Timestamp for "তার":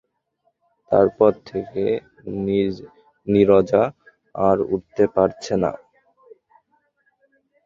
0.91-1.07